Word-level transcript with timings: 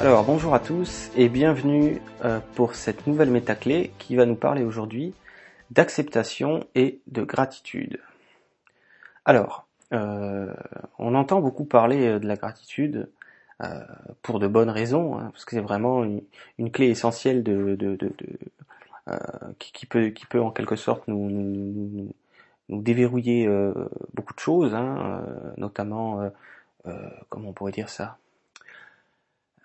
Alors 0.00 0.24
bonjour 0.24 0.54
à 0.54 0.60
tous 0.60 1.10
et 1.16 1.28
bienvenue 1.28 2.00
euh, 2.24 2.38
pour 2.54 2.76
cette 2.76 3.08
nouvelle 3.08 3.32
métaclé 3.32 3.90
qui 3.98 4.14
va 4.14 4.26
nous 4.26 4.36
parler 4.36 4.62
aujourd'hui 4.62 5.12
d'acceptation 5.72 6.64
et 6.76 7.00
de 7.08 7.22
gratitude. 7.22 7.98
Alors, 9.24 9.66
euh, 9.92 10.54
on 11.00 11.16
entend 11.16 11.40
beaucoup 11.40 11.64
parler 11.64 12.06
euh, 12.06 12.18
de 12.20 12.28
la 12.28 12.36
gratitude 12.36 13.10
pour 14.22 14.38
de 14.38 14.46
bonnes 14.46 14.70
raisons, 14.70 15.18
hein, 15.18 15.30
parce 15.32 15.44
que 15.44 15.56
c'est 15.56 15.60
vraiment 15.60 16.04
une, 16.04 16.70
clé 16.70 16.90
essentielle 16.90 17.42
qui, 19.58 19.86
peut, 19.86 20.40
en 20.40 20.52
quelque 20.52 20.76
sorte 20.76 21.08
nous, 21.08 22.12
déverrouiller 22.68 23.48
beaucoup 24.14 24.32
de 24.32 24.38
choses, 24.38 24.74
hein, 24.74 25.24
notamment, 25.56 26.30
comment 27.30 27.48
on 27.48 27.52
pourrait 27.52 27.72
dire 27.72 27.88
ça? 27.88 28.16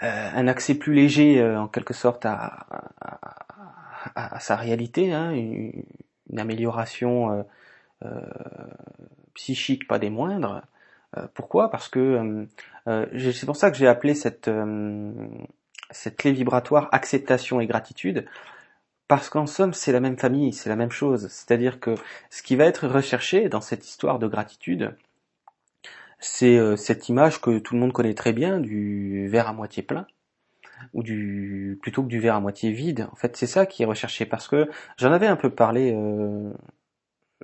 Un 0.01 0.47
accès 0.47 0.75
plus 0.75 0.93
léger 0.93 1.39
euh, 1.41 1.59
en 1.59 1.67
quelque 1.67 1.93
sorte 1.93 2.25
à, 2.25 2.67
sa 4.39 4.55
réalité, 4.55 5.13
hein, 5.13 5.31
une, 5.31 5.85
amélioration 6.37 7.45
euh, 8.03 8.09
psychique 9.33 9.87
pas 9.87 9.99
des 9.99 10.09
moindres. 10.09 10.61
pourquoi? 11.33 11.69
Parce 11.69 11.87
que 11.87 12.47
c'est 12.85 13.45
pour 13.45 13.55
ça 13.55 13.71
que 13.71 13.77
j'ai 13.77 13.87
appelé 13.87 14.13
cette 14.13 14.49
cette 15.91 16.17
clé 16.17 16.31
vibratoire 16.31 16.89
acceptation 16.91 17.61
et 17.61 17.67
gratitude, 17.67 18.25
parce 19.07 19.29
qu'en 19.29 19.45
somme 19.45 19.73
c'est 19.73 19.91
la 19.91 19.99
même 19.99 20.17
famille, 20.17 20.53
c'est 20.53 20.69
la 20.69 20.75
même 20.75 20.91
chose. 20.91 21.27
C'est-à-dire 21.29 21.79
que 21.79 21.95
ce 22.29 22.41
qui 22.43 22.55
va 22.55 22.65
être 22.65 22.87
recherché 22.87 23.47
dans 23.47 23.61
cette 23.61 23.87
histoire 23.87 24.19
de 24.19 24.27
gratitude, 24.27 24.95
c'est 26.23 26.57
euh, 26.57 26.75
cette 26.77 27.09
image 27.09 27.41
que 27.41 27.59
tout 27.59 27.73
le 27.73 27.81
monde 27.81 27.93
connaît 27.93 28.13
très 28.13 28.33
bien 28.33 28.59
du 28.59 29.27
verre 29.27 29.49
à 29.49 29.53
moitié 29.53 29.83
plein 29.83 30.07
ou 30.93 31.03
du 31.03 31.77
plutôt 31.81 32.03
que 32.03 32.07
du 32.07 32.19
verre 32.19 32.35
à 32.35 32.39
moitié 32.39 32.71
vide. 32.71 33.07
En 33.11 33.15
fait, 33.15 33.35
c'est 33.37 33.47
ça 33.47 33.65
qui 33.65 33.83
est 33.83 33.85
recherché 33.85 34.25
parce 34.25 34.47
que 34.47 34.69
j'en 34.97 35.11
avais 35.11 35.27
un 35.27 35.35
peu 35.35 35.49
parlé, 35.49 35.93
euh, 35.93 36.51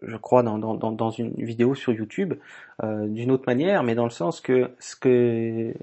je 0.01 0.15
crois, 0.17 0.43
dans, 0.43 0.57
dans, 0.57 1.11
une 1.11 1.33
vidéo 1.35 1.75
sur 1.75 1.93
YouTube, 1.93 2.35
euh, 2.83 3.07
d'une 3.07 3.31
autre 3.31 3.43
manière, 3.47 3.83
mais 3.83 3.95
dans 3.95 4.05
le 4.05 4.09
sens 4.11 4.41
que 4.41 4.71
ce 4.79 4.95
que 4.95 5.73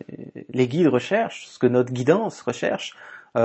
les 0.50 0.68
guides 0.68 0.88
recherchent, 0.88 1.46
ce 1.48 1.58
que 1.58 1.66
notre 1.66 1.92
guidance 1.92 2.40
recherche, 2.42 2.96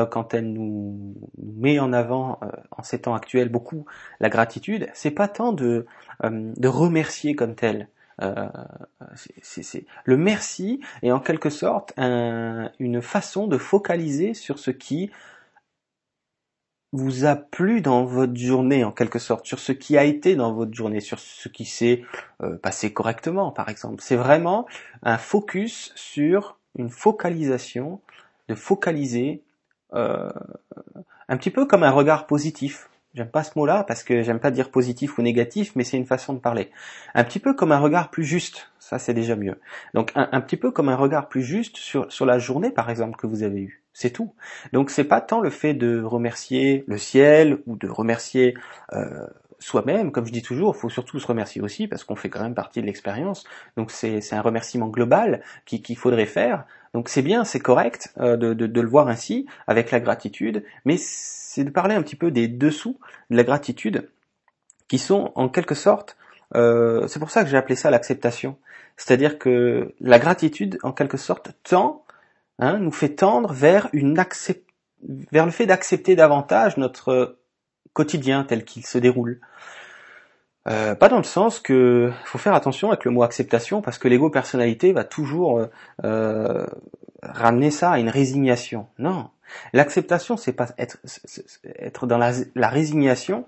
quand 0.10 0.34
elle 0.34 0.54
nous, 0.54 1.16
met 1.38 1.78
en 1.78 1.92
avant 1.92 2.40
en 2.72 2.82
ces 2.82 3.02
temps 3.02 3.14
actuels 3.14 3.50
beaucoup 3.50 3.86
la 4.22 4.30
gratitude, 4.30 4.90
c'est 4.94 5.12
pas 5.12 5.28
tant 5.28 5.52
de, 5.52 5.86
de 6.24 6.68
remercier 6.70 7.36
comme 7.36 7.56
tel, 7.56 7.90
euh, 8.22 8.47
le 10.05 10.17
merci 10.17 10.80
est 11.02 11.11
en 11.11 11.19
quelque 11.19 11.50
sorte 11.50 11.94
une 11.97 13.02
façon 13.02 13.47
de 13.47 13.58
focaliser 13.58 14.33
sur 14.33 14.59
ce 14.59 14.72
qui 14.72 15.11
vous 16.94 17.25
a 17.25 17.36
plu 17.36 17.81
dans 17.81 18.03
votre 18.03 18.36
journée 18.36 18.83
en 18.83 18.92
quelque 18.92 19.19
sorte, 19.19 19.45
sur 19.45 19.59
ce 19.59 19.72
qui 19.72 19.97
a 19.97 20.03
été 20.03 20.36
dans 20.36 20.53
votre 20.53 20.73
journée, 20.73 20.99
sur 20.99 21.19
ce 21.19 21.47
qui 21.47 21.66
s'est 21.66 22.03
euh, 22.44 22.58
passé 22.58 22.92
correctement 22.92 23.52
par 23.52 23.69
exemple. 23.69 24.03
C'est 24.03 24.17
vraiment 24.17 24.67
un 25.03 25.17
focus 25.17 25.94
sur 25.95 26.58
une 26.77 26.89
focalisation, 26.89 28.02
de 28.49 28.55
focaliser 28.55 29.42
euh, 29.94 30.30
un 31.30 31.38
petit 31.38 31.52
peu 31.52 31.66
comme 31.66 31.83
un 31.83 31.92
regard 31.92 32.27
positif. 32.27 32.89
J'aime 33.14 33.30
pas 33.30 33.44
ce 33.44 33.52
mot-là 33.58 33.84
parce 33.84 34.04
que 34.04 34.23
j'aime 34.23 34.40
pas 34.40 34.52
dire 34.52 34.72
positif 34.72 35.17
ou 35.17 35.22
négatif, 35.22 35.73
mais 35.76 35.84
c'est 35.84 35.98
une 35.98 36.06
façon 36.06 36.34
de 36.34 36.40
parler. 36.40 36.72
Un 37.14 37.26
petit 37.26 37.40
peu 37.40 37.54
comme 37.54 37.73
un 37.73 37.80
regard 37.80 38.09
plus 38.09 38.23
juste, 38.23 38.72
ça 38.80 39.00
c'est 39.00 39.14
déjà 39.14 39.36
mieux. 39.36 39.59
Donc 39.94 40.12
un, 40.16 40.40
petit 40.42 40.56
peu 40.56 40.72
comme 40.72 40.88
un 40.88 40.95
regard 40.95 41.28
plus 41.28 41.44
juste 41.44 41.76
sur, 41.78 42.12
sur 42.12 42.26
la 42.26 42.39
journée 42.39 42.72
par 42.72 42.89
exemple 42.89 43.17
que 43.17 43.27
vous 43.27 43.44
avez 43.44 43.60
eue. 43.60 43.83
C'est 43.94 44.11
tout. 44.11 44.33
Donc 44.72 44.89
c'est 44.89 45.04
pas 45.04 45.20
tant 45.20 45.42
le 45.42 45.49
fait 45.49 45.73
de 45.73 46.02
remercier 46.02 46.86
le 46.88 46.98
ciel 46.98 47.60
ou 47.66 47.76
de 47.76 47.89
remercier 47.89 48.55
euh, 48.94 49.28
soi-même, 49.61 50.11
comme 50.11 50.26
je 50.26 50.32
dis 50.32 50.42
toujours, 50.42 50.76
faut 50.76 50.89
surtout 50.89 51.20
se 51.20 51.27
remercier 51.27 51.61
aussi 51.61 51.88
parce 51.88 52.04
qu'on 52.04 52.16
fait 52.16 52.30
quand 52.30 52.42
même 52.42 52.55
partie 52.55 52.82
de 52.82 52.86
l'expérience. 52.86 53.45
Donc 53.77 53.92
c'est 53.92 54.33
un 54.33 54.42
remerciement 54.42 54.88
global 54.88 55.42
qu'il 55.66 55.98
faudrait 55.98 56.26
faire. 56.26 56.66
Donc 56.94 57.08
c'est 57.08 57.22
bien, 57.22 57.45
c'est 57.45 57.60
correct 57.60 58.14
euh, 58.20 58.36
de, 58.36 58.54
de, 58.54 58.67
de, 58.67 58.82
le 58.82 58.88
voir 58.89 59.08
ainsi 59.08 59.45
avec 59.67 59.92
la 59.92 60.02
gratitude, 60.02 60.66
mais 60.83 60.98
c'est 60.98 61.64
de 61.64 61.70
parler 61.70 61.95
un 61.95 62.02
petit 62.02 62.17
peu 62.17 62.32
des 62.32 62.48
dessous 62.49 62.99
de 63.30 63.38
la 63.38 63.44
gratitude, 63.44 64.10
qui 64.89 64.98
sont 64.98 65.32
en 65.36 65.48
quelque 65.48 65.76
sorte, 65.76 66.17
euh, 66.55 67.08
c'est 67.08 67.20
pour 67.20 67.32
ça 67.32 67.43
que 67.43 67.49
j'ai 67.49 67.55
appelé 67.55 67.76
ça 67.76 67.92
l'acceptation. 67.92 68.58
C'est-à-dire 68.98 69.39
que 69.39 69.93
la 70.02 70.20
gratitude, 70.20 70.78
en 70.83 70.92
quelque 70.92 71.17
sorte, 71.17 71.52
tend, 71.64 72.04
hein, 72.60 72.78
nous 72.78 72.92
fait 72.92 73.16
tendre 73.16 73.54
vers 73.54 73.89
une 73.93 74.22
vers 75.32 75.45
le 75.45 75.52
fait 75.52 75.66
d'accepter 75.66 76.16
davantage 76.16 76.78
notre 76.78 77.39
quotidien 77.94 78.44
tel 78.44 78.66
qu'il 78.66 78.86
se 78.86 78.98
déroule. 78.98 79.40
Euh, 80.68 80.94
pas 80.94 81.10
dans 81.10 81.18
le 81.18 81.24
sens 81.24 81.60
que 81.60 82.12
faut 82.24 82.38
faire 82.38 82.54
attention 82.54 82.90
avec 82.90 83.04
le 83.04 83.12
mot 83.12 83.24
acceptation 83.24 83.82
parce 83.82 83.98
que 83.98 84.08
l'ego 84.08 84.30
personnalité 84.30 84.94
va 84.94 85.04
toujours 85.04 85.60
euh, 85.60 85.68
euh 86.04 86.66
ramener 87.24 87.70
ça 87.70 87.92
à 87.92 88.00
une 88.00 88.10
résignation. 88.10 88.88
Non, 88.98 89.30
L'acceptation, 89.74 90.38
c'est 90.38 90.54
pas 90.54 90.70
être, 90.78 90.98
être 91.80 92.08
dans 92.08 92.18
la, 92.18 92.32
la 92.56 92.70
résignation. 92.70 93.46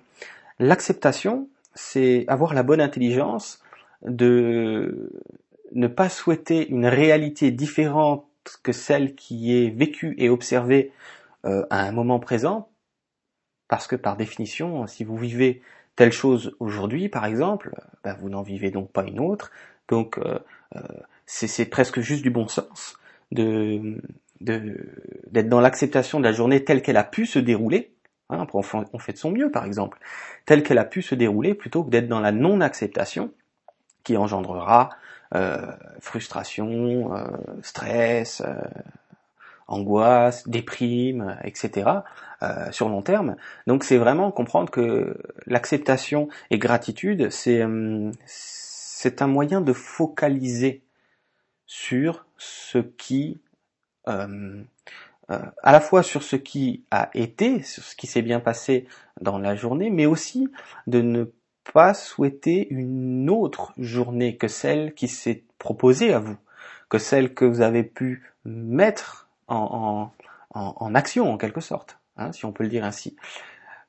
L'acceptation, 0.60 1.48
c'est 1.74 2.26
avoir 2.28 2.54
la 2.54 2.64
bonne 2.64 2.82
intelligence 2.82 3.62
de 4.04 5.12
ne 5.74 5.88
pas 5.88 6.10
souhaiter 6.10 6.68
une 6.70 6.86
réalité 6.86 7.52
différente 7.52 8.26
que 8.62 8.72
celle 8.72 9.16
qui 9.16 9.58
est 9.58 9.70
vécue 9.70 10.16
et 10.18 10.30
observée 10.30 10.92
euh, 11.46 11.66
à 11.70 11.82
un 11.82 11.92
moment 11.92 12.20
présent, 12.20 12.68
parce 13.74 13.88
que 13.88 13.96
par 13.96 14.18
définition, 14.18 14.86
si 14.86 15.04
vous 15.04 15.18
vivez 15.18 15.64
telle 15.96 16.12
chose 16.12 16.56
aujourd'hui, 16.60 17.10
par 17.10 17.26
exemple, 17.26 17.74
ben 18.04 18.14
vous 18.14 18.30
n'en 18.30 18.44
vivez 18.44 18.70
donc 18.70 18.92
pas 18.92 19.04
une 19.04 19.20
autre. 19.20 19.50
Donc 19.88 20.20
euh, 20.20 20.38
euh, 20.76 20.82
c'est 21.26 21.66
presque 21.66 22.00
juste 22.00 22.22
du 22.22 22.30
bon 22.30 22.48
sens 22.48 23.00
de 23.32 24.00
d'être 24.40 25.50
dans 25.50 25.60
l'acceptation 25.60 26.20
de 26.20 26.24
la 26.24 26.34
journée 26.34 26.64
telle 26.64 26.84
qu'elle 26.84 26.98
a 26.98 27.04
pu 27.04 27.26
se 27.26 27.40
dérouler. 27.40 27.96
Hein, 28.30 28.46
on, 28.54 28.62
fait, 28.62 29.14
de 29.14 29.18
son 29.18 29.32
mieux, 29.32 29.50
par 29.50 29.66
exemple, 29.66 29.98
telle 30.46 30.62
qu'elle 30.62 30.78
a 30.78 30.86
pu 30.86 31.02
se 31.02 31.16
dérouler, 31.16 31.56
plutôt 31.56 31.84
que 31.84 31.90
d'être 31.90 32.08
dans 32.08 32.20
la 32.20 32.32
non-acceptation 32.32 33.32
qui 34.04 34.18
engendrera 34.18 34.92
euh, 35.34 35.66
frustration, 36.00 37.16
euh, 37.16 37.26
stress, 37.64 38.44
euh, 38.46 38.54
angoisse, 39.74 40.48
déprime, 40.48 41.38
etc. 41.44 41.90
sur 42.72 42.90
long 42.90 43.02
terme. 43.02 43.36
Donc 43.68 43.84
c'est 43.84 43.98
vraiment 43.98 44.32
comprendre 44.32 44.70
que 44.70 45.18
l'acceptation 45.48 46.28
et 46.50 46.58
gratitude, 46.58 47.30
c'est 47.30 47.66
c'est 48.26 49.22
un 49.22 49.28
moyen 49.28 49.62
de 49.62 49.74
focaliser 49.74 50.82
sur 51.66 52.26
ce 52.38 52.78
qui 52.78 53.42
euh, 54.08 54.64
euh, 55.32 55.40
à 55.62 55.72
la 55.72 55.80
fois 55.80 56.04
sur 56.04 56.22
ce 56.22 56.36
qui 56.36 56.84
a 56.92 57.10
été, 57.14 57.62
sur 57.64 57.84
ce 57.84 57.96
qui 57.96 58.08
s'est 58.08 58.22
bien 58.22 58.40
passé 58.40 58.88
dans 59.22 59.40
la 59.40 59.56
journée, 59.56 59.90
mais 59.90 60.06
aussi 60.06 60.50
de 60.86 61.02
ne 61.02 61.26
pas 61.74 61.94
souhaiter 61.94 62.68
une 62.70 63.30
autre 63.30 63.74
journée 63.78 64.36
que 64.36 64.50
celle 64.50 64.94
qui 64.94 65.08
s'est 65.08 65.44
proposée 65.60 66.14
à 66.14 66.20
vous, 66.20 66.38
que 66.90 66.98
celle 66.98 67.34
que 67.34 67.46
vous 67.46 67.62
avez 67.62 67.84
pu 67.84 68.24
mettre 68.44 69.23
en, 69.48 70.12
en, 70.52 70.76
en 70.78 70.96
action 70.96 71.32
en 71.32 71.38
quelque 71.38 71.62
sorte, 71.62 72.00
hein, 72.18 72.32
si 72.32 72.46
on 72.46 72.52
peut 72.52 72.64
le 72.64 72.70
dire 72.70 72.84
ainsi. 72.84 73.16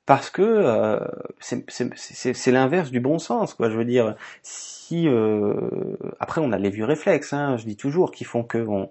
Parce 0.06 0.28
que 0.28 0.42
euh, 0.42 1.00
c'est 1.40 2.52
l'inverse 2.52 2.90
du 2.90 3.00
bon 3.00 3.18
sens, 3.18 3.54
quoi. 3.54 3.70
Je 3.70 3.76
veux 3.76 3.86
dire, 3.86 4.16
si 4.42 5.08
euh, 5.08 5.96
après 6.20 6.42
on 6.42 6.52
a 6.52 6.58
les 6.58 6.68
vieux 6.70 6.84
réflexes, 6.84 7.32
hein, 7.32 7.56
je 7.56 7.64
dis 7.64 7.76
toujours, 7.76 8.10
qui 8.10 8.24
font 8.24 8.44
que 8.44 8.58
on, 8.58 8.90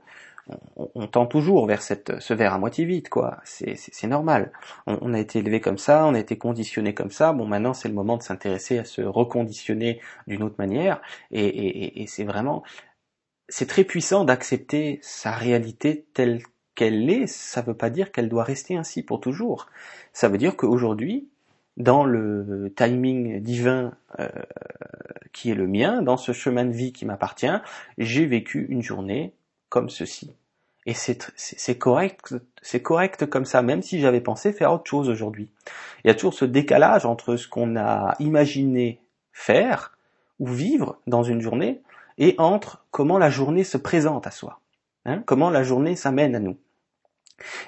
on, 0.76 1.08
tend 1.08 1.26
toujours 1.26 1.66
vers 1.68 1.82
cette, 1.82 2.20
ce 2.20 2.34
verre 2.34 2.54
à 2.54 2.58
moitié 2.58 2.86
vide, 2.86 3.10
quoi. 3.10 3.38
C'est 3.44 4.08
normal. 4.08 4.52
On, 4.88 5.14
a 5.14 5.20
été 5.20 5.40
élevé 5.40 5.62
comme 5.62 5.78
ça, 5.78 6.06
on 6.06 6.16
a 6.16 6.20
été 6.20 6.38
conditionné 6.38 6.94
comme 6.94 7.12
ça. 7.12 7.32
Bon, 7.34 7.46
maintenant 7.46 7.74
c'est 7.74 7.88
le 7.88 7.94
moment 7.94 8.18
de 8.18 8.24
s'intéresser 8.24 8.80
à 8.80 8.86
se 8.86 9.02
reconditionner 9.02 10.02
d'une 10.28 10.44
autre 10.44 10.56
manière. 10.58 11.02
Et, 11.32 12.06
c'est 12.08 12.24
vraiment, 12.24 12.64
c'est 13.50 13.68
très 13.68 13.84
puissant 13.84 14.26
d'accepter 14.26 15.00
sa 15.02 15.32
réalité 15.32 16.08
telle 16.14 16.42
qu'elle 16.76 17.10
est. 17.10 17.28
Ça 17.28 17.62
ne 17.62 17.68
veut 17.68 17.74
pas 17.74 17.90
dire 17.90 18.12
qu'elle 18.12 18.30
doit 18.30 18.44
rester 18.44 18.76
ainsi 18.76 19.04
pour 19.04 19.20
toujours. 19.20 19.68
Ça 20.14 20.30
veut 20.30 20.38
dire 20.38 20.56
qu'aujourd'hui, 20.56 21.28
dans 21.78 22.06
le 22.06 22.72
timing 22.76 23.40
divin 23.40 23.94
euh, 24.20 24.28
qui 25.32 25.52
est 25.52 25.56
le 25.56 25.68
mien, 25.68 26.02
dans 26.02 26.18
ce 26.18 26.32
chemin 26.32 26.66
de 26.66 26.72
vie 26.72 26.94
qui 26.94 27.06
m'appartient, 27.06 27.58
j'ai 27.98 28.26
vécu 28.26 28.66
une 28.70 28.84
journée 28.84 29.34
comme 29.70 29.90
ceci. 29.90 30.36
Et 30.86 30.94
c'est 30.94 31.78
correct, 31.78 32.36
c'est 32.62 32.82
correct 32.82 33.26
comme 33.28 33.46
ça, 33.46 33.62
même 33.62 33.82
si 33.82 34.02
j'avais 34.02 34.20
pensé 34.20 34.52
faire 34.52 34.74
autre 34.74 34.90
chose 34.90 35.08
aujourd'hui. 35.08 35.50
Il 36.04 36.10
y 36.10 36.12
a 36.12 36.14
toujours 36.14 36.34
ce 36.34 36.44
décalage 36.44 37.06
entre 37.06 37.38
ce 37.38 37.48
qu'on 37.48 37.78
a 37.78 38.16
imaginé 38.20 39.00
faire 39.32 39.98
ou 40.40 40.48
vivre 40.48 41.00
dans 41.08 41.24
une 41.24 41.40
journée 41.40 41.82
et 42.18 42.36
entre 42.38 42.84
comment 42.92 43.18
la 43.18 43.30
journée 43.30 43.64
se 43.64 43.78
présente 43.78 44.28
à 44.28 44.32
soi, 44.32 44.60
hein, 45.06 45.24
comment 45.26 45.50
la 45.50 45.64
journée 45.64 45.96
s'amène 45.96 46.36
à 46.36 46.40
nous. 46.40 46.58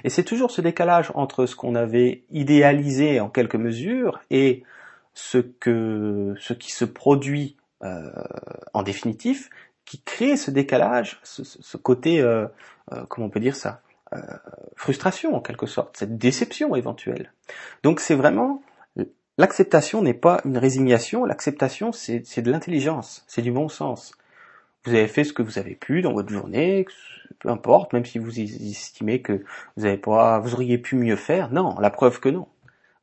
Et 0.04 0.10
c'est 0.10 0.24
toujours 0.24 0.52
ce 0.52 0.62
décalage 0.62 1.12
entre 1.16 1.46
ce 1.46 1.56
qu'on 1.56 1.76
avait 1.76 2.24
idéalisé 2.32 3.20
en 3.20 3.30
quelque 3.30 3.58
mesure 3.58 4.22
et 4.30 4.64
ce 5.14 5.38
que 5.38 6.36
ce 6.40 6.54
qui 6.54 6.72
se 6.72 6.86
produit 6.86 7.58
euh, 7.84 8.12
en 8.74 8.84
définitif 8.84 9.50
qui 9.86 10.02
crée 10.02 10.36
ce 10.36 10.50
décalage, 10.50 11.20
ce, 11.24 11.78
côté, 11.78 12.20
euh, 12.20 12.48
euh, 12.92 13.06
comment 13.08 13.28
on 13.28 13.30
peut 13.30 13.40
dire 13.40 13.56
ça, 13.56 13.82
frustration 14.76 15.36
en 15.36 15.42
quelque 15.42 15.66
sorte, 15.66 15.98
cette 15.98 16.18
déception 16.18 16.76
éventuelle. 16.76 17.34
Donc 17.84 18.00
c'est 18.00 18.16
vraiment 18.16 18.64
l'acceptation 19.38 20.02
n'est 20.02 20.14
pas 20.14 20.42
une 20.46 20.58
résignation, 20.58 21.26
l'acceptation 21.26 21.92
c'est 21.92 22.42
de 22.42 22.52
l'intelligence, 22.52 23.24
c'est 23.28 23.42
du 23.42 23.52
bon 23.52 23.68
sens. 23.68 24.14
Vous 24.86 24.94
avez 24.94 25.08
fait 25.08 25.24
ce 25.24 25.34
que 25.34 25.42
vous 25.42 25.58
avez 25.58 25.76
pu 25.76 26.02
dans 26.02 26.14
votre 26.14 26.30
journée, 26.30 26.86
peu 27.40 27.50
importe, 27.50 27.94
même 27.94 28.06
si 28.06 28.20
vous 28.20 28.40
estimez 28.40 29.22
que 29.22 29.44
vous 29.78 29.86
avez 29.86 29.98
pas, 29.98 30.40
vous 30.40 30.54
auriez 30.54 30.78
pu 30.78 30.96
mieux 30.96 31.16
faire. 31.16 31.52
Non, 31.52 31.76
la 31.80 31.90
preuve 31.90 32.20
que 32.20 32.30
non. 32.30 32.48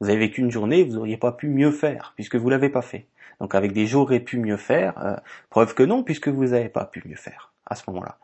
Vous 0.00 0.08
avez 0.08 0.18
vécu 0.18 0.40
une 0.40 0.50
journée, 0.50 0.84
vous 0.84 0.94
n'auriez 0.94 1.16
pas 1.16 1.32
pu 1.32 1.48
mieux 1.48 1.70
faire, 1.70 2.12
puisque 2.14 2.36
vous 2.36 2.48
l'avez 2.50 2.68
pas 2.68 2.82
fait. 2.82 3.06
Donc 3.40 3.54
avec 3.54 3.72
des 3.72 3.86
j'aurais 3.86 4.20
pu 4.20 4.38
mieux 4.38 4.56
faire, 4.56 4.94
euh, 5.04 5.16
preuve 5.50 5.74
que 5.74 5.82
non, 5.82 6.04
puisque 6.04 6.28
vous 6.28 6.46
n'avez 6.46 6.68
pas 6.68 6.84
pu 6.84 7.02
mieux 7.06 7.16
faire 7.16 7.52
à 7.66 7.74
ce 7.74 7.82
moment-là. 7.88 8.18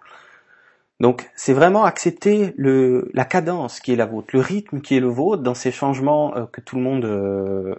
Donc 1.00 1.28
c'est 1.36 1.52
vraiment 1.52 1.84
accepter 1.84 2.54
le, 2.56 3.10
la 3.14 3.24
cadence 3.24 3.78
qui 3.80 3.92
est 3.92 3.96
la 3.96 4.06
vôtre, 4.06 4.28
le 4.32 4.40
rythme 4.40 4.80
qui 4.80 4.96
est 4.96 5.00
le 5.00 5.06
vôtre 5.08 5.42
dans 5.42 5.54
ces 5.54 5.70
changements 5.70 6.36
euh, 6.36 6.46
que 6.46 6.60
tout 6.60 6.76
le 6.76 6.82
monde 6.82 7.04
euh, 7.04 7.76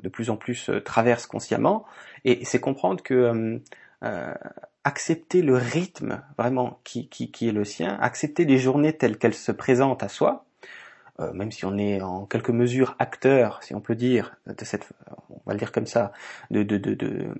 de 0.00 0.08
plus 0.08 0.30
en 0.30 0.36
plus 0.36 0.70
traverse 0.84 1.26
consciemment, 1.26 1.84
et 2.24 2.44
c'est 2.44 2.60
comprendre 2.60 3.02
que 3.02 3.60
accepter 4.86 5.42
le 5.42 5.56
rythme 5.56 6.22
vraiment 6.38 6.78
qui, 6.84 7.08
qui, 7.08 7.32
qui, 7.32 7.48
est 7.48 7.52
le 7.52 7.64
sien, 7.64 7.98
accepter 8.00 8.44
les 8.44 8.56
journées 8.56 8.96
telles 8.96 9.18
qu'elles 9.18 9.34
se 9.34 9.50
présentent 9.50 10.04
à 10.04 10.08
soi, 10.08 10.46
euh, 11.18 11.32
même 11.32 11.50
si 11.50 11.64
on 11.64 11.76
est 11.76 12.00
en 12.00 12.24
quelque 12.24 12.52
mesure 12.52 12.94
acteur, 13.00 13.64
si 13.64 13.74
on 13.74 13.80
peut 13.80 13.96
dire, 13.96 14.36
de 14.46 14.64
cette, 14.64 14.88
on 15.28 15.40
va 15.44 15.54
le 15.54 15.58
dire 15.58 15.72
comme 15.72 15.88
ça, 15.88 16.12
de, 16.52 16.62
de, 16.62 16.78
de, 16.78 16.94
de 16.94 17.34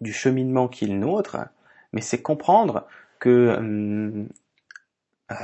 du 0.00 0.12
cheminement 0.12 0.68
qui 0.68 0.84
est 0.84 0.88
le 0.88 0.94
nôtre, 0.94 1.36
mais 1.92 2.00
c'est 2.00 2.22
comprendre 2.22 2.86
que 3.18 4.28
euh, 5.32 5.34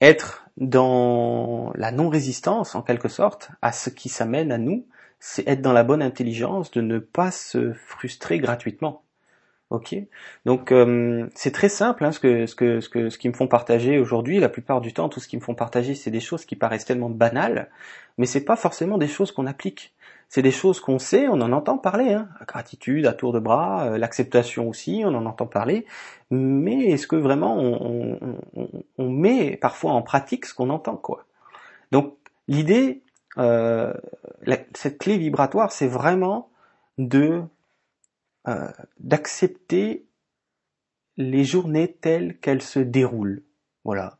être 0.00 0.46
dans 0.56 1.72
la 1.74 1.90
non-résistance, 1.90 2.76
en 2.76 2.82
quelque 2.82 3.08
sorte, 3.08 3.50
à 3.62 3.72
ce 3.72 3.90
qui 3.90 4.08
s'amène 4.08 4.52
à 4.52 4.58
nous, 4.58 4.86
c'est 5.18 5.46
être 5.48 5.62
dans 5.62 5.72
la 5.72 5.84
bonne 5.84 6.02
intelligence 6.02 6.70
de 6.70 6.80
ne 6.80 6.98
pas 6.98 7.30
se 7.30 7.72
frustrer 7.72 8.38
gratuitement. 8.38 9.02
Ok, 9.70 9.96
donc 10.44 10.70
euh, 10.70 11.26
c'est 11.34 11.50
très 11.50 11.68
simple 11.68 12.04
hein, 12.04 12.12
ce 12.12 12.20
que 12.20 12.46
ce 12.46 12.54
que 12.54 12.78
ce 12.78 12.88
que 12.88 13.10
ce 13.10 13.18
qui 13.18 13.28
me 13.28 13.34
font 13.34 13.48
partager 13.48 13.98
aujourd'hui. 13.98 14.38
La 14.38 14.48
plupart 14.48 14.80
du 14.80 14.92
temps, 14.92 15.08
tout 15.08 15.18
ce 15.18 15.26
qui 15.26 15.36
me 15.36 15.42
font 15.42 15.56
partager, 15.56 15.96
c'est 15.96 16.12
des 16.12 16.20
choses 16.20 16.44
qui 16.44 16.54
paraissent 16.54 16.84
tellement 16.84 17.10
banales, 17.10 17.68
mais 18.16 18.26
c'est 18.26 18.44
pas 18.44 18.54
forcément 18.54 18.96
des 18.96 19.08
choses 19.08 19.32
qu'on 19.32 19.44
applique. 19.46 19.92
C'est 20.28 20.42
des 20.42 20.52
choses 20.52 20.78
qu'on 20.80 21.00
sait, 21.00 21.26
on 21.28 21.40
en 21.40 21.52
entend 21.52 21.78
parler. 21.78 22.12
Hein. 22.12 22.28
Gratitude 22.46 23.06
à 23.06 23.12
tour 23.12 23.32
de 23.32 23.40
bras, 23.40 23.86
euh, 23.86 23.98
l'acceptation 23.98 24.68
aussi, 24.68 25.02
on 25.04 25.14
en 25.14 25.26
entend 25.26 25.46
parler. 25.46 25.84
Mais 26.30 26.86
est-ce 26.90 27.08
que 27.08 27.16
vraiment 27.16 27.58
on, 27.58 28.18
on, 28.54 28.68
on, 28.98 29.10
met 29.10 29.56
parfois 29.56 29.92
en 29.92 30.02
pratique 30.02 30.46
ce 30.46 30.54
qu'on 30.54 30.70
entend 30.70 30.96
quoi? 30.96 31.26
Donc 31.90 32.14
l'idée, 32.48 33.02
euh, 33.38 33.92
cette 34.74 34.98
clé 34.98 35.18
vibratoire, 35.18 35.72
c'est 35.72 35.86
vraiment 35.86 36.50
de 36.98 37.42
euh, 38.48 38.68
d'accepter 39.00 40.06
les 41.16 41.44
journées 41.44 41.92
telles 41.92 42.38
qu'elles 42.38 42.62
se 42.62 42.78
déroulent. 42.78 43.42
Voilà. 43.84 44.18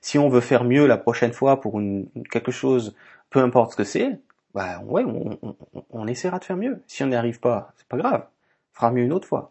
Si 0.00 0.18
on 0.18 0.28
veut 0.28 0.40
faire 0.40 0.64
mieux 0.64 0.86
la 0.86 0.96
prochaine 0.96 1.32
fois 1.32 1.60
pour 1.60 1.80
une, 1.80 2.08
quelque 2.30 2.52
chose, 2.52 2.94
peu 3.30 3.40
importe 3.40 3.72
ce 3.72 3.76
que 3.76 3.84
c'est, 3.84 4.20
bah 4.54 4.80
ouais, 4.84 5.04
on, 5.04 5.38
on, 5.42 5.56
on, 5.90 6.06
essaiera 6.06 6.38
de 6.38 6.44
faire 6.44 6.56
mieux. 6.56 6.82
Si 6.86 7.02
on 7.02 7.08
n'y 7.08 7.16
arrive 7.16 7.40
pas, 7.40 7.72
c'est 7.76 7.88
pas 7.88 7.96
grave, 7.96 8.26
on 8.72 8.74
fera 8.76 8.90
mieux 8.92 9.02
une 9.02 9.12
autre 9.12 9.26
fois. 9.26 9.50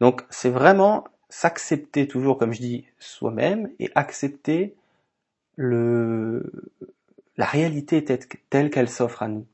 Donc 0.00 0.24
c'est 0.28 0.50
vraiment 0.50 1.04
s'accepter 1.28 2.06
toujours, 2.06 2.36
comme 2.36 2.52
je 2.52 2.60
dis, 2.60 2.84
soi-même 2.98 3.70
et 3.78 3.90
accepter 3.94 4.74
le 5.56 6.52
la 7.36 7.46
réalité 7.46 8.04
telle 8.04 8.70
qu'elle 8.70 8.88
s'offre 8.88 9.22
à 9.22 9.28
nous 9.28 9.46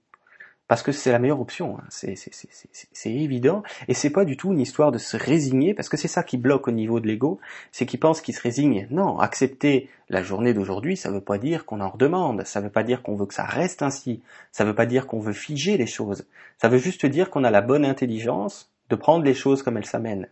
parce 0.69 0.83
que 0.83 0.93
c'est 0.93 1.11
la 1.11 1.19
meilleure 1.19 1.41
option, 1.41 1.79
hein. 1.79 1.85
c'est 1.89 3.11
évident, 3.11 3.63
et 3.89 3.95
c'est 3.95 4.11
pas 4.11 4.27
du 4.27 4.37
tout 4.37 4.53
une 4.53 4.61
histoire 4.61 4.93
de 4.93 4.99
se 4.99 5.17
résigner, 5.17 5.73
parce 5.73 5.89
que 5.89 5.97
c'est 5.97 6.09
ça 6.09 6.23
qui 6.23 6.37
bloque 6.37 6.69
au 6.69 6.71
niveau 6.71 7.01
de 7.01 7.07
l'ego, 7.07 7.41
c'est 7.73 7.87
qu'il 7.87 7.99
pense 7.99 8.21
qu'il 8.21 8.35
se 8.35 8.43
résigne. 8.43 8.87
Non, 8.91 9.19
accepter 9.19 9.89
la 10.11 10.23
journée 10.23 10.53
d'aujourd'hui, 10.53 10.99
ça 10.99 11.11
veut 11.11 11.23
pas 11.23 11.39
dire 11.39 11.65
qu'on 11.65 11.81
en 11.81 11.89
redemande, 11.89 12.45
ça 12.45 12.61
veut 12.61 12.69
pas 12.69 12.83
dire 12.83 13.03
qu'on 13.03 13.17
veut 13.17 13.25
que 13.25 13.33
ça 13.33 13.45
reste 13.45 13.81
ainsi, 13.81 14.23
ça 14.53 14.67
veut 14.67 14.75
pas 14.75 14.85
dire 14.85 15.07
qu'on 15.07 15.21
veut 15.21 15.33
figer 15.33 15.79
les 15.79 15.87
choses, 15.87 16.27
ça 16.59 16.69
veut 16.69 16.79
juste 16.79 17.07
dire 17.07 17.31
qu'on 17.31 17.45
a 17.45 17.51
la 17.51 17.63
bonne 17.63 17.87
intelligence 17.87 18.71
de 18.91 18.97
prendre 18.97 19.25
les 19.25 19.35
choses 19.35 19.63
comme 19.63 19.79
elles 19.79 19.87
s'amènent. 19.87 20.29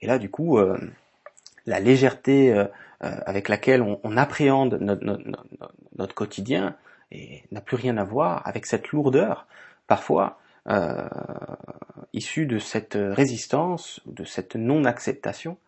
Et 0.00 0.06
là, 0.06 0.20
du 0.20 0.30
coup, 0.30 0.58
euh, 0.58 0.78
la 1.68 1.80
légèreté 1.80 2.52
euh, 2.52 2.64
euh, 3.04 3.14
avec 3.26 3.48
laquelle 3.48 3.82
on, 3.82 4.16
appréhende 4.16 4.78
notre, 5.96 6.14
quotidien, 6.14 6.76
n'a 7.52 7.60
plus 7.60 7.76
rien 7.76 7.96
à 7.96 8.04
voir 8.04 8.46
avec 8.46 8.66
cette 8.66 8.88
lourdeur, 8.88 9.46
parfois 9.86 10.40
euh, 10.68 11.08
issue 12.12 12.46
de 12.46 12.58
cette 12.58 12.98
résistance, 12.98 14.00
de 14.06 14.24
cette 14.24 14.56
non-acceptation, 14.56 15.58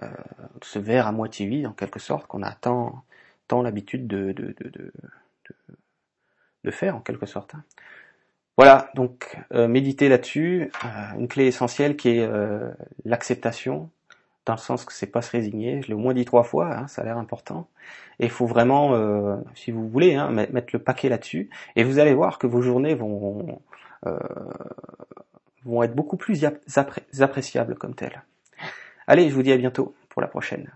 de 0.00 0.64
ce 0.64 0.78
verre 0.78 1.06
à 1.06 1.12
moitié 1.12 1.46
vide 1.46 1.66
en 1.66 1.72
quelque 1.72 1.98
sorte 1.98 2.26
qu'on 2.26 2.42
a 2.42 2.52
tant, 2.52 3.04
tant 3.48 3.60
l'habitude 3.60 4.06
de, 4.06 4.32
de, 4.32 4.92
faire 6.70 6.96
en 6.96 7.00
quelque 7.00 7.26
sorte. 7.26 7.54
Hein. 7.54 7.64
Voilà, 8.56 8.90
donc 8.94 9.36
euh, 9.52 9.68
méditer 9.68 10.08
là-dessus, 10.08 10.70
une 11.18 11.28
clé 11.28 11.46
essentielle 11.46 11.96
qui 11.96 12.10
est 12.10 12.28
l'acceptation, 13.04 13.90
dans 14.46 14.54
le 14.54 14.58
sens 14.58 14.84
que 14.84 14.92
c'est 14.92 15.06
pas 15.06 15.22
se 15.22 15.30
résigner. 15.30 15.82
Je 15.82 15.88
l'ai 15.88 15.94
au 15.94 15.98
moins 15.98 16.14
dit 16.14 16.24
trois 16.24 16.44
fois, 16.44 16.74
hein, 16.74 16.86
ça 16.86 17.02
a 17.02 17.04
l'air 17.04 17.18
important. 17.18 17.68
Et 18.18 18.24
il 18.24 18.30
faut 18.30 18.46
vraiment, 18.46 18.94
euh, 18.94 19.36
si 19.54 19.70
vous 19.70 19.88
voulez, 19.88 20.14
hein, 20.14 20.30
mettre 20.30 20.70
le 20.72 20.78
paquet 20.78 21.08
là-dessus. 21.08 21.50
Et 21.76 21.84
vous 21.84 21.98
allez 21.98 22.14
voir 22.14 22.38
que 22.38 22.46
vos 22.46 22.62
journées 22.62 22.94
vont 22.94 23.60
euh, 24.06 24.18
vont 25.64 25.82
être 25.82 25.94
beaucoup 25.94 26.16
plus 26.16 26.46
appréciables 27.18 27.74
comme 27.76 27.94
telles. 27.94 28.22
Allez, 29.06 29.28
je 29.28 29.34
vous 29.34 29.42
dis 29.42 29.52
à 29.52 29.56
bientôt 29.56 29.94
pour 30.08 30.22
la 30.22 30.28
prochaine. 30.28 30.70